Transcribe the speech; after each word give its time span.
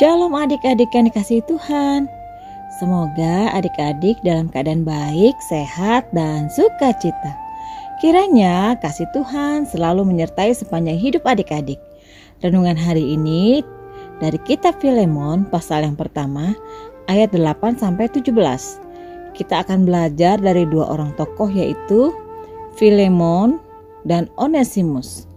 Shalom 0.00 0.32
adik-adik 0.32 0.96
yang 0.96 1.12
dikasihi 1.12 1.44
Tuhan. 1.44 2.08
Semoga 2.80 3.52
adik-adik 3.52 4.16
dalam 4.24 4.48
keadaan 4.48 4.80
baik, 4.80 5.36
sehat, 5.44 6.08
dan 6.16 6.48
sukacita. 6.48 7.36
Kiranya 8.00 8.80
kasih 8.80 9.04
Tuhan 9.12 9.68
selalu 9.68 10.08
menyertai 10.08 10.56
sepanjang 10.56 10.96
hidup 10.96 11.20
adik-adik. 11.28 11.76
Renungan 12.40 12.80
hari 12.80 13.12
ini 13.12 13.60
dari 14.24 14.40
kitab 14.48 14.80
Filemon 14.80 15.44
pasal 15.52 15.84
yang 15.84 16.00
pertama 16.00 16.56
ayat 17.04 17.36
8 17.36 17.76
sampai 17.76 18.08
17. 18.08 18.32
Kita 19.36 19.68
akan 19.68 19.84
belajar 19.84 20.40
dari 20.40 20.64
dua 20.64 20.96
orang 20.96 21.12
tokoh 21.20 21.52
yaitu 21.52 22.08
Filemon 22.72 23.60
dan 24.08 24.32
Onesimus. 24.40 25.28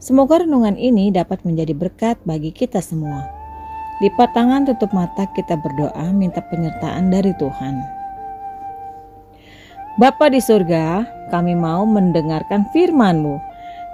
Semoga 0.00 0.40
renungan 0.40 0.80
ini 0.80 1.12
dapat 1.12 1.44
menjadi 1.44 1.76
berkat 1.76 2.16
bagi 2.24 2.48
kita 2.48 2.80
semua. 2.80 3.35
Lipat 3.96 4.36
tangan 4.36 4.68
tutup 4.68 4.92
mata 4.92 5.24
kita 5.32 5.56
berdoa 5.56 6.12
minta 6.12 6.44
penyertaan 6.52 7.08
dari 7.08 7.32
Tuhan. 7.40 7.80
Bapa 9.96 10.28
di 10.28 10.36
surga, 10.36 11.08
kami 11.32 11.56
mau 11.56 11.88
mendengarkan 11.88 12.68
firman-Mu. 12.76 13.40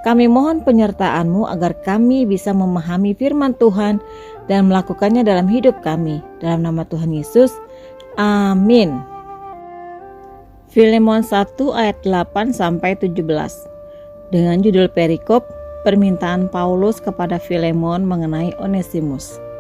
Kami 0.02 0.27
mohon 0.27 0.66
penyertaan-Mu 0.66 1.46
agar 1.46 1.79
kami 1.87 2.27
bisa 2.27 2.51
memahami 2.51 3.15
firman 3.15 3.55
Tuhan 3.55 4.02
dan 4.51 4.66
melakukannya 4.66 5.23
dalam 5.23 5.46
hidup 5.46 5.79
kami. 5.87 6.19
Dalam 6.43 6.66
nama 6.66 6.82
Tuhan 6.82 7.15
Yesus, 7.15 7.55
amin. 8.19 8.98
Filemon 10.74 11.23
1 11.23 11.54
ayat 11.79 12.02
8 12.02 12.51
sampai 12.51 12.98
17. 12.98 13.23
Dengan 14.35 14.59
judul 14.59 14.91
perikop 14.91 15.46
permintaan 15.87 16.51
Paulus 16.51 16.98
kepada 16.98 17.38
Filemon 17.38 18.02
mengenai 18.02 18.51
Onesimus. 18.59 19.51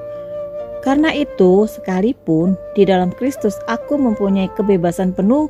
Karena 0.82 1.14
itu, 1.14 1.70
sekalipun 1.70 2.58
di 2.74 2.82
dalam 2.82 3.14
Kristus 3.14 3.54
aku 3.70 3.94
mempunyai 3.94 4.50
kebebasan 4.58 5.14
penuh 5.14 5.46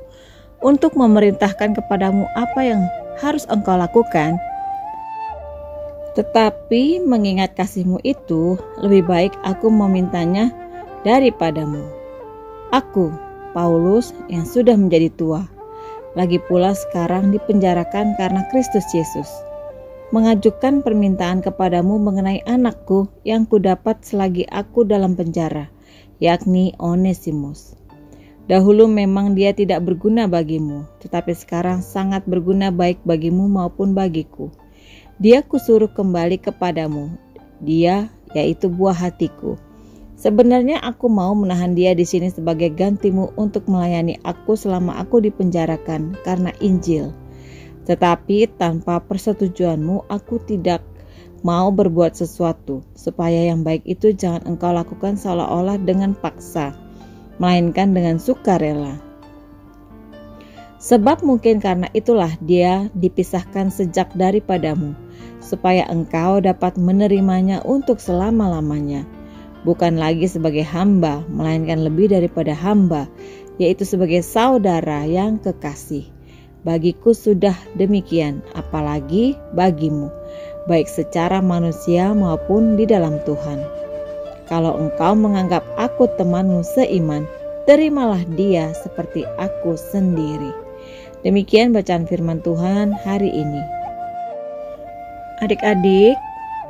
untuk 0.60 0.92
memerintahkan 0.92 1.72
kepadamu 1.72 2.28
apa 2.36 2.60
yang 2.60 2.84
harus 3.16 3.48
engkau 3.48 3.80
lakukan, 3.80 4.36
tetapi 6.12 7.00
mengingat 7.00 7.56
kasihmu 7.56 7.96
itu, 8.04 8.60
lebih 8.84 9.08
baik 9.08 9.32
aku 9.48 9.72
memintanya 9.72 10.52
daripadamu. 11.08 11.80
Aku, 12.68 13.08
Paulus, 13.56 14.12
yang 14.28 14.44
sudah 14.44 14.76
menjadi 14.76 15.08
tua, 15.16 15.48
lagi 16.12 16.36
pula 16.44 16.76
sekarang 16.76 17.32
dipenjarakan 17.32 18.12
karena 18.20 18.44
Kristus 18.52 18.84
Yesus 18.92 19.28
mengajukan 20.12 20.84
permintaan 20.84 21.40
kepadamu 21.40 21.96
mengenai 21.96 22.44
anakku 22.44 23.08
yang 23.24 23.48
kudapat 23.48 24.04
selagi 24.04 24.44
aku 24.52 24.84
dalam 24.84 25.16
penjara, 25.16 25.72
yakni 26.20 26.76
Onesimus. 26.76 27.72
Dahulu 28.44 28.92
memang 28.92 29.32
dia 29.32 29.56
tidak 29.56 29.88
berguna 29.88 30.28
bagimu, 30.28 30.84
tetapi 31.00 31.32
sekarang 31.32 31.80
sangat 31.80 32.28
berguna 32.28 32.68
baik 32.68 33.00
bagimu 33.08 33.48
maupun 33.48 33.96
bagiku. 33.96 34.52
Dia 35.16 35.40
kusuruh 35.40 35.88
kembali 35.88 36.36
kepadamu, 36.44 37.16
dia 37.64 38.12
yaitu 38.36 38.68
buah 38.68 39.08
hatiku. 39.08 39.56
Sebenarnya 40.20 40.76
aku 40.84 41.08
mau 41.08 41.32
menahan 41.32 41.72
dia 41.72 41.96
di 41.96 42.04
sini 42.04 42.28
sebagai 42.28 42.68
gantimu 42.68 43.32
untuk 43.40 43.64
melayani 43.64 44.20
aku 44.28 44.60
selama 44.60 45.00
aku 45.00 45.24
dipenjarakan 45.24 46.20
karena 46.20 46.52
Injil 46.60 47.16
tetapi 47.82 48.46
tanpa 48.54 49.02
persetujuanmu 49.02 50.06
aku 50.06 50.38
tidak 50.46 50.86
mau 51.42 51.74
berbuat 51.74 52.14
sesuatu, 52.14 52.86
supaya 52.94 53.50
yang 53.50 53.66
baik 53.66 53.82
itu 53.82 54.14
jangan 54.14 54.46
engkau 54.46 54.70
lakukan 54.70 55.18
seolah-olah 55.18 55.82
dengan 55.82 56.14
paksa, 56.14 56.70
melainkan 57.42 57.90
dengan 57.90 58.22
sukarela. 58.22 58.94
Sebab 60.82 61.22
mungkin 61.22 61.62
karena 61.62 61.86
itulah 61.94 62.30
dia 62.42 62.90
dipisahkan 62.94 63.74
sejak 63.74 64.14
daripadamu, 64.14 64.94
supaya 65.42 65.86
engkau 65.90 66.38
dapat 66.38 66.78
menerimanya 66.78 67.62
untuk 67.66 67.98
selama-lamanya, 67.98 69.02
bukan 69.66 69.98
lagi 69.98 70.30
sebagai 70.30 70.62
hamba, 70.62 71.26
melainkan 71.26 71.82
lebih 71.82 72.10
daripada 72.10 72.54
hamba, 72.54 73.10
yaitu 73.58 73.82
sebagai 73.82 74.22
saudara 74.22 75.02
yang 75.06 75.42
kekasih 75.42 76.11
Bagiku 76.62 77.10
sudah 77.10 77.58
demikian, 77.74 78.38
apalagi 78.54 79.34
bagimu, 79.58 80.06
baik 80.70 80.86
secara 80.86 81.42
manusia 81.42 82.14
maupun 82.14 82.78
di 82.78 82.86
dalam 82.86 83.18
Tuhan. 83.26 83.58
Kalau 84.46 84.78
engkau 84.78 85.18
menganggap 85.18 85.66
aku 85.74 86.06
temanmu 86.14 86.62
seiman, 86.62 87.26
terimalah 87.66 88.22
dia 88.38 88.70
seperti 88.78 89.26
aku 89.42 89.74
sendiri. 89.74 90.54
Demikian 91.26 91.74
bacaan 91.74 92.06
firman 92.06 92.38
Tuhan 92.46 92.94
hari 92.94 93.34
ini. 93.34 93.62
Adik-adik, 95.42 96.14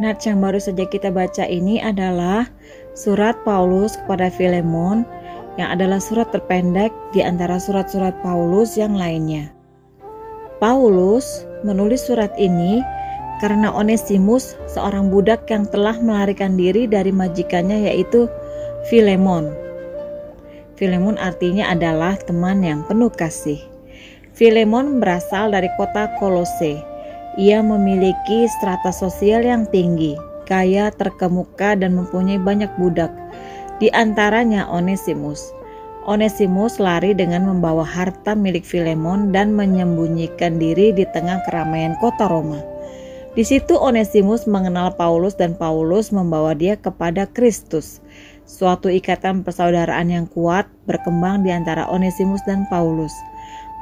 nats 0.00 0.24
yang 0.24 0.40
baru 0.40 0.56
saja 0.56 0.88
kita 0.88 1.12
baca 1.12 1.44
ini 1.44 1.84
adalah 1.84 2.48
surat 2.96 3.36
Paulus 3.44 4.00
kepada 4.00 4.32
Filemon 4.32 5.04
yang 5.60 5.76
adalah 5.76 6.00
surat 6.00 6.32
terpendek 6.32 6.88
di 7.12 7.20
antara 7.20 7.60
surat-surat 7.60 8.16
Paulus 8.24 8.80
yang 8.80 8.96
lainnya. 8.96 9.52
Paulus 10.62 11.42
menulis 11.66 12.06
surat 12.06 12.30
ini 12.38 12.86
karena 13.42 13.74
Onesimus, 13.74 14.54
seorang 14.70 15.10
budak 15.10 15.50
yang 15.50 15.66
telah 15.66 15.98
melarikan 15.98 16.54
diri 16.54 16.86
dari 16.86 17.10
majikannya 17.10 17.90
yaitu 17.90 18.30
Filemon. 18.86 19.50
Filemon 20.78 21.18
artinya 21.18 21.66
adalah 21.74 22.14
teman 22.14 22.62
yang 22.62 22.86
penuh 22.86 23.10
kasih. 23.10 23.58
Filemon 24.38 25.02
berasal 25.02 25.50
dari 25.50 25.66
kota 25.74 26.06
Kolose. 26.22 26.78
Ia 27.42 27.58
memiliki 27.58 28.46
strata 28.62 28.94
sosial 28.94 29.42
yang 29.42 29.66
tinggi, 29.66 30.14
kaya, 30.46 30.94
terkemuka, 30.94 31.74
dan 31.74 31.98
mempunyai 31.98 32.38
banyak 32.38 32.70
budak, 32.78 33.10
di 33.82 33.90
antaranya 33.90 34.70
Onesimus. 34.70 35.50
Onesimus 36.02 36.82
lari 36.82 37.14
dengan 37.14 37.46
membawa 37.46 37.86
harta 37.86 38.34
milik 38.34 38.66
Filemon 38.66 39.30
dan 39.30 39.54
menyembunyikan 39.54 40.58
diri 40.58 40.90
di 40.90 41.06
tengah 41.14 41.38
keramaian 41.46 41.94
kota 42.02 42.26
Roma. 42.26 42.58
Di 43.38 43.46
situ 43.46 43.78
Onesimus 43.78 44.50
mengenal 44.50 44.98
Paulus 44.98 45.38
dan 45.38 45.54
Paulus 45.54 46.10
membawa 46.10 46.58
dia 46.58 46.74
kepada 46.74 47.30
Kristus. 47.30 48.02
Suatu 48.50 48.90
ikatan 48.90 49.46
persaudaraan 49.46 50.10
yang 50.10 50.26
kuat 50.26 50.66
berkembang 50.90 51.46
di 51.46 51.54
antara 51.54 51.86
Onesimus 51.86 52.42
dan 52.50 52.66
Paulus. 52.66 53.14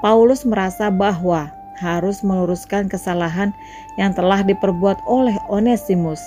Paulus 0.05 0.45
merasa 0.45 0.93
bahwa 0.93 1.49
harus 1.81 2.21
meluruskan 2.21 2.93
kesalahan 2.93 3.57
yang 3.97 4.13
telah 4.13 4.45
diperbuat 4.45 5.01
oleh 5.09 5.35
Onesimus. 5.49 6.21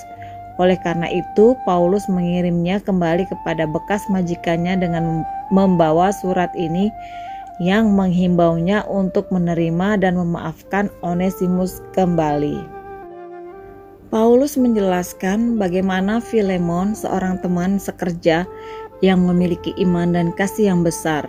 Oleh 0.62 0.78
karena 0.78 1.10
itu, 1.10 1.58
Paulus 1.66 2.06
mengirimnya 2.06 2.78
kembali 2.78 3.26
kepada 3.26 3.66
bekas 3.66 4.06
majikannya 4.06 4.78
dengan 4.78 5.26
membawa 5.50 6.14
surat 6.14 6.54
ini 6.54 6.94
yang 7.62 7.94
menghimbaunya 7.94 8.86
untuk 8.86 9.30
menerima 9.30 9.98
dan 10.02 10.18
memaafkan 10.18 10.90
Onesimus 11.02 11.82
kembali. 11.94 12.62
Paulus 14.14 14.54
menjelaskan 14.54 15.58
bagaimana 15.58 16.22
Filemon, 16.22 16.94
seorang 16.94 17.42
teman 17.42 17.82
sekerja 17.82 18.46
yang 19.02 19.26
memiliki 19.26 19.74
iman 19.82 20.14
dan 20.14 20.30
kasih 20.38 20.70
yang 20.70 20.86
besar. 20.86 21.26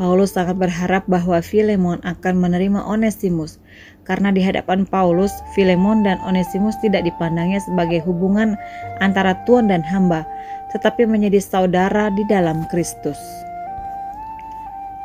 Paulus 0.00 0.32
sangat 0.32 0.56
berharap 0.56 1.04
bahwa 1.04 1.38
Filemon 1.44 2.00
akan 2.00 2.34
menerima 2.40 2.80
Onesimus, 2.80 3.60
karena 4.04 4.30
di 4.30 4.44
hadapan 4.44 4.84
Paulus, 4.84 5.32
Filemon 5.56 6.04
dan 6.04 6.20
Onesimus 6.24 6.76
tidak 6.84 7.08
dipandangnya 7.08 7.60
sebagai 7.64 8.04
hubungan 8.04 8.56
antara 9.00 9.36
tuan 9.48 9.68
dan 9.72 9.80
hamba, 9.80 10.24
tetapi 10.72 11.08
menjadi 11.08 11.40
saudara 11.40 12.12
di 12.12 12.24
dalam 12.28 12.68
Kristus. 12.68 13.18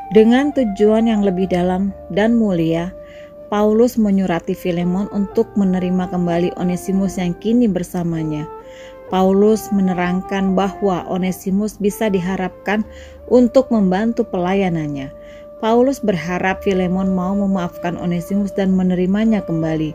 Dengan 0.09 0.49
tujuan 0.53 1.05
yang 1.05 1.21
lebih 1.21 1.49
dalam 1.49 1.93
dan 2.11 2.33
mulia, 2.33 2.89
Paulus 3.49 3.97
menyurati 3.97 4.53
Filemon 4.53 5.09
untuk 5.09 5.49
menerima 5.57 6.09
kembali 6.09 6.53
Onesimus 6.57 7.17
yang 7.17 7.33
kini 7.37 7.65
bersamanya. 7.65 8.45
Paulus 9.09 9.73
menerangkan 9.73 10.53
bahwa 10.53 11.01
Onesimus 11.09 11.81
bisa 11.81 12.13
diharapkan 12.13 12.85
untuk 13.29 13.73
membantu 13.73 14.21
pelayanannya. 14.21 15.09
Paulus 15.59 15.99
berharap 15.99 16.63
Filemon 16.63 17.11
mau 17.11 17.35
memaafkan 17.35 17.99
Onesimus 17.99 18.55
dan 18.55 18.71
menerimanya 18.71 19.43
kembali, 19.43 19.91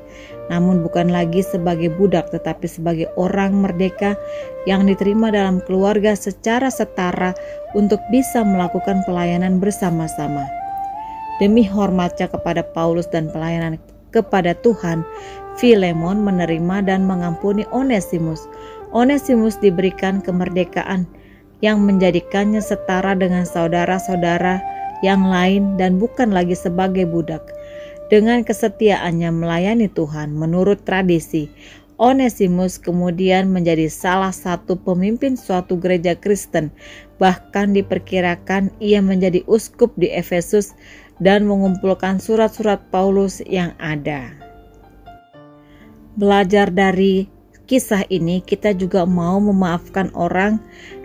namun 0.52 0.84
bukan 0.84 1.08
lagi 1.08 1.40
sebagai 1.40 1.88
budak 1.96 2.28
tetapi 2.28 2.68
sebagai 2.68 3.08
orang 3.16 3.64
merdeka 3.64 4.12
yang 4.68 4.84
diterima 4.84 5.32
dalam 5.32 5.64
keluarga 5.64 6.12
secara 6.12 6.68
setara 6.68 7.32
untuk 7.72 7.96
bisa 8.12 8.44
melakukan 8.44 9.00
pelayanan 9.08 9.56
bersama-sama. 9.56 10.44
Demi 11.40 11.64
hormatnya 11.64 12.28
kepada 12.28 12.60
Paulus 12.60 13.08
dan 13.08 13.32
pelayanan 13.32 13.80
kepada 14.12 14.52
Tuhan, 14.60 15.00
Filemon 15.56 16.20
menerima 16.20 16.84
dan 16.84 17.08
mengampuni 17.08 17.64
Onesimus. 17.72 18.44
Onesimus 18.92 19.56
diberikan 19.64 20.20
kemerdekaan 20.20 21.08
yang 21.64 21.80
menjadikannya 21.80 22.60
setara 22.60 23.16
dengan 23.16 23.48
saudara-saudara 23.48 24.73
yang 25.04 25.28
lain 25.28 25.76
dan 25.76 26.00
bukan 26.00 26.32
lagi 26.32 26.56
sebagai 26.56 27.04
budak. 27.04 27.44
Dengan 28.08 28.40
kesetiaannya 28.40 29.28
melayani 29.28 29.92
Tuhan 29.92 30.32
menurut 30.32 30.80
tradisi, 30.88 31.52
Onesimus 31.94 32.80
kemudian 32.80 33.54
menjadi 33.54 33.86
salah 33.86 34.34
satu 34.34 34.74
pemimpin 34.74 35.38
suatu 35.38 35.78
gereja 35.78 36.18
Kristen. 36.18 36.74
Bahkan 37.22 37.76
diperkirakan 37.76 38.74
ia 38.82 38.98
menjadi 38.98 39.46
uskup 39.46 39.94
di 39.94 40.10
Efesus 40.10 40.74
dan 41.22 41.46
mengumpulkan 41.46 42.18
surat-surat 42.18 42.82
Paulus 42.90 43.38
yang 43.46 43.70
ada. 43.78 44.34
Belajar 46.18 46.70
dari 46.74 47.30
kisah 47.70 48.02
ini, 48.10 48.42
kita 48.42 48.74
juga 48.74 49.06
mau 49.06 49.38
memaafkan 49.38 50.10
orang 50.18 50.58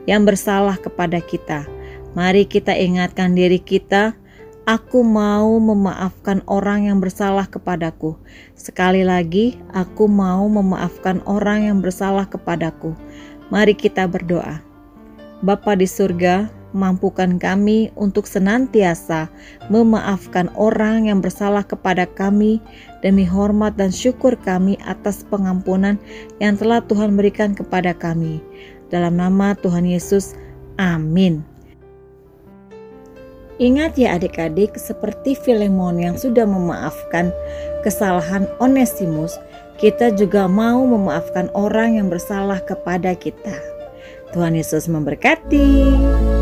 yang 0.09 0.25
bersalah 0.25 0.77
kepada 0.77 1.21
kita. 1.21 1.78
Mari 2.17 2.49
kita 2.49 2.73
ingatkan 2.73 3.37
diri 3.37 3.61
kita, 3.61 4.17
aku 4.65 5.05
mau 5.05 5.61
memaafkan 5.61 6.41
orang 6.49 6.89
yang 6.89 6.97
bersalah 6.97 7.45
kepadaku. 7.45 8.17
Sekali 8.57 9.05
lagi, 9.05 9.57
aku 9.73 10.09
mau 10.09 10.45
memaafkan 10.49 11.21
orang 11.29 11.69
yang 11.69 11.77
bersalah 11.81 12.25
kepadaku. 12.25 12.97
Mari 13.53 13.73
kita 13.77 14.09
berdoa. 14.09 14.61
Bapa 15.41 15.77
di 15.77 15.89
surga, 15.89 16.49
mampukan 16.73 17.41
kami 17.41 17.89
untuk 17.97 18.29
senantiasa 18.29 19.25
memaafkan 19.73 20.53
orang 20.53 21.09
yang 21.09 21.17
bersalah 21.17 21.65
kepada 21.65 22.05
kami 22.05 22.61
demi 23.01 23.25
hormat 23.25 23.73
dan 23.73 23.89
syukur 23.89 24.37
kami 24.37 24.77
atas 24.85 25.25
pengampunan 25.25 25.97
yang 26.37 26.53
telah 26.53 26.81
Tuhan 26.85 27.17
berikan 27.17 27.57
kepada 27.57 27.97
kami. 27.97 28.37
Dalam 28.93 29.17
nama 29.17 29.57
Tuhan 29.57 29.85
Yesus, 29.85 30.37
amin. 30.77 31.48
Ingat 33.59 33.99
ya 33.99 34.15
adik-adik, 34.15 34.79
seperti 34.79 35.35
Filemon 35.35 35.99
yang 35.99 36.15
sudah 36.15 36.47
memaafkan 36.47 37.35
kesalahan 37.83 38.47
Onesimus, 38.63 39.35
kita 39.75 40.15
juga 40.15 40.47
mau 40.47 40.87
memaafkan 40.87 41.51
orang 41.51 41.99
yang 41.99 42.07
bersalah 42.07 42.63
kepada 42.63 43.11
kita. 43.19 43.59
Tuhan 44.31 44.55
Yesus 44.55 44.87
memberkati. 44.87 46.38